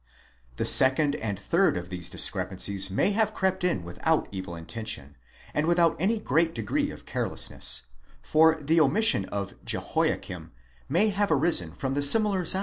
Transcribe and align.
® 0.53 0.57
The 0.57 0.65
second 0.65 1.13
and 1.17 1.37
third 1.39 1.77
of 1.77 1.91
these 1.91 2.09
discrepancies 2.09 2.89
may 2.89 3.11
have 3.11 3.35
crept 3.35 3.63
in 3.63 3.83
without 3.83 4.27
evil 4.31 4.55
intention, 4.55 5.15
and 5.53 5.67
without 5.67 5.95
any 5.99 6.17
great 6.17 6.55
degree 6.55 6.89
of 6.89 7.05
carelessness, 7.05 7.83
for 8.23 8.55
the 8.59 8.79
omission 8.81 9.25
of 9.25 9.63
Jehoiakim 9.63 10.53
may 10.89 11.09
have 11.09 11.31
arisen 11.31 11.71
from 11.73 11.93
the 11.93 12.01
similar 12.01 12.39
sound 12.39 12.39
of 12.45 12.51
the 12.51 12.57
names 12.57 12.59
(8°? 12.59 12.59